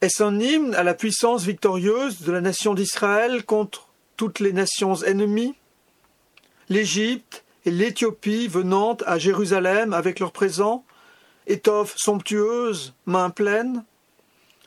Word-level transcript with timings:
Est-ce 0.00 0.22
un 0.22 0.40
hymne 0.40 0.74
à 0.74 0.82
la 0.82 0.94
puissance 0.94 1.44
victorieuse 1.44 2.22
de 2.22 2.32
la 2.32 2.40
nation 2.40 2.72
d'Israël 2.72 3.44
contre 3.44 3.88
toutes 4.16 4.40
les 4.40 4.54
nations 4.54 4.96
ennemies. 4.96 5.54
L'Égypte 6.70 7.44
et 7.66 7.70
l'Éthiopie 7.70 8.48
venant 8.48 8.96
à 9.06 9.18
Jérusalem 9.18 9.92
avec 9.92 10.18
leurs 10.18 10.32
présents, 10.32 10.84
étoffes 11.46 11.94
somptueuses, 11.98 12.94
mains 13.04 13.28
pleines. 13.28 13.84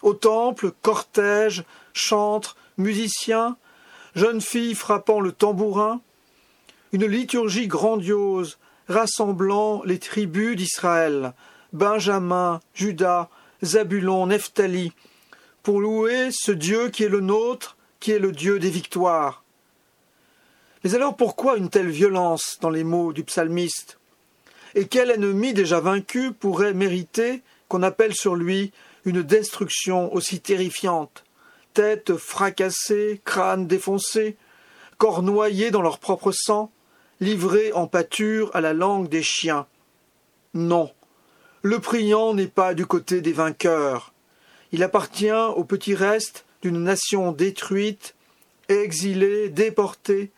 Au 0.03 0.13
temple, 0.13 0.71
cortège, 0.83 1.63
chantres, 1.93 2.55
musiciens, 2.77 3.57
jeunes 4.15 4.41
filles 4.41 4.75
frappant 4.75 5.19
le 5.19 5.31
tambourin, 5.31 6.01
une 6.91 7.05
liturgie 7.05 7.67
grandiose 7.67 8.59
rassemblant 8.87 9.81
les 9.83 9.97
tribus 9.97 10.55
d'Israël, 10.55 11.33
Benjamin, 11.73 12.59
Judas, 12.75 13.29
Zabulon, 13.63 14.27
Nephtali, 14.27 14.93
pour 15.63 15.79
louer 15.79 16.29
ce 16.31 16.51
Dieu 16.51 16.89
qui 16.89 17.03
est 17.05 17.09
le 17.09 17.21
nôtre, 17.21 17.77
qui 17.99 18.11
est 18.11 18.19
le 18.19 18.33
Dieu 18.33 18.59
des 18.59 18.69
victoires. 18.69 19.43
Mais 20.83 20.93
alors 20.93 21.15
pourquoi 21.15 21.57
une 21.57 21.69
telle 21.69 21.89
violence 21.89 22.57
dans 22.59 22.69
les 22.69 22.83
mots 22.83 23.13
du 23.13 23.23
psalmiste? 23.23 23.97
Et 24.75 24.87
quel 24.87 25.09
ennemi 25.09 25.53
déjà 25.53 25.79
vaincu 25.79 26.33
pourrait 26.33 26.73
mériter 26.73 27.41
qu'on 27.69 27.83
appelle 27.83 28.13
sur 28.13 28.35
lui 28.35 28.73
une 29.05 29.23
destruction 29.23 30.13
aussi 30.13 30.41
terrifiante? 30.41 31.23
Tête 31.73 32.17
fracassée, 32.17 33.21
crâne 33.23 33.65
défoncé, 33.65 34.35
corps 34.97 35.23
noyés 35.23 35.71
dans 35.71 35.81
leur 35.81 35.99
propre 35.99 36.31
sang, 36.31 36.71
livrés 37.21 37.71
en 37.71 37.87
pâture 37.87 38.51
à 38.53 38.61
la 38.61 38.73
langue 38.73 39.07
des 39.07 39.23
chiens. 39.23 39.65
Non, 40.53 40.91
le 41.61 41.79
priant 41.79 42.33
n'est 42.33 42.47
pas 42.47 42.73
du 42.73 42.85
côté 42.85 43.21
des 43.21 43.33
vainqueurs. 43.33 44.12
Il 44.73 44.83
appartient 44.83 45.31
au 45.31 45.63
petit 45.63 45.95
reste 45.95 46.43
d'une 46.61 46.83
nation 46.83 47.31
détruite, 47.31 48.15
exilée, 48.67 49.47
déportée, 49.47 50.31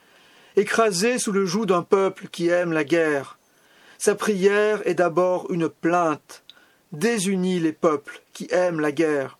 écrasée 0.55 1.17
sous 1.17 1.31
le 1.31 1.47
joug 1.47 1.65
d'un 1.65 1.81
peuple 1.81 2.27
qui 2.31 2.49
aime 2.49 2.71
la 2.71 2.83
guerre. 2.83 3.39
Sa 3.97 4.13
prière 4.13 4.87
est 4.87 4.93
d'abord 4.93 5.51
une 5.51 5.69
plainte, 5.69 6.43
désunit 6.91 7.59
les 7.59 7.73
peuples 7.73 8.21
qui 8.33 8.47
aiment 8.51 8.79
la 8.79 8.91
guerre 8.91 9.39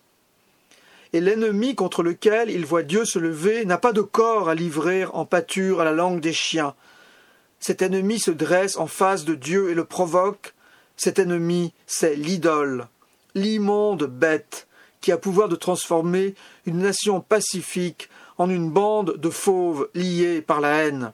et 1.16 1.20
l'ennemi 1.20 1.74
contre 1.74 2.02
lequel 2.02 2.50
il 2.50 2.66
voit 2.66 2.82
Dieu 2.82 3.06
se 3.06 3.18
lever 3.18 3.64
n'a 3.64 3.78
pas 3.78 3.94
de 3.94 4.02
corps 4.02 4.50
à 4.50 4.54
livrer 4.54 5.06
en 5.06 5.24
pâture 5.24 5.80
à 5.80 5.84
la 5.84 5.92
langue 5.92 6.20
des 6.20 6.34
chiens. 6.34 6.74
Cet 7.58 7.80
ennemi 7.80 8.18
se 8.18 8.30
dresse 8.30 8.76
en 8.76 8.86
face 8.86 9.24
de 9.24 9.34
Dieu 9.34 9.70
et 9.70 9.74
le 9.74 9.86
provoque. 9.86 10.52
Cet 10.96 11.18
ennemi, 11.18 11.72
c'est 11.86 12.16
l'idole, 12.16 12.86
l'immonde 13.34 14.04
bête 14.04 14.65
qui 15.06 15.12
a 15.12 15.18
pouvoir 15.18 15.48
de 15.48 15.54
transformer 15.54 16.34
une 16.64 16.78
nation 16.78 17.20
pacifique 17.20 18.10
en 18.38 18.50
une 18.50 18.72
bande 18.72 19.18
de 19.18 19.30
fauves 19.30 19.88
liés 19.94 20.42
par 20.42 20.60
la 20.60 20.82
haine. 20.82 21.12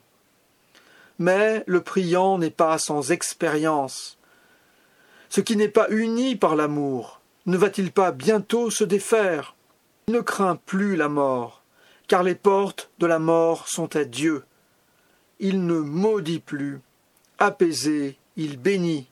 Mais 1.19 1.63
le 1.67 1.83
priant 1.83 2.39
n'est 2.39 2.49
pas 2.49 2.79
sans 2.79 3.11
expérience. 3.11 4.17
Ce 5.29 5.43
qui 5.43 5.59
n'est 5.59 5.69
pas 5.69 5.89
uni 5.91 6.37
par 6.37 6.57
l'amour, 6.57 7.21
ne 7.45 7.59
va-t-il 7.59 7.93
pas 7.93 8.13
bientôt 8.13 8.71
se 8.71 8.83
défaire? 8.83 9.57
Ne 10.09 10.21
craint 10.21 10.57
plus 10.57 10.97
la 10.97 11.11
mort, 11.11 11.63
car 12.09 12.23
les 12.23 12.35
portes 12.35 12.91
de 12.99 13.07
la 13.07 13.19
mort 13.19 13.69
sont 13.69 13.95
à 13.95 14.05
Dieu. 14.05 14.43
Il 15.39 15.67
ne 15.67 15.81
maudit 15.81 16.41
plus, 16.41 16.81
apaisé, 17.39 18.17
il 18.39 18.57
bénit. 18.57 19.07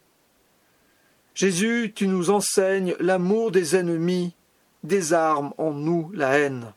Jésus, 1.34 1.92
tu 1.95 2.08
nous 2.08 2.31
enseignes 2.31 2.97
l'amour 2.98 3.51
des 3.51 3.77
ennemis, 3.77 4.33
désarme 4.83 5.53
en 5.59 5.73
nous 5.73 6.11
la 6.14 6.39
haine. 6.39 6.73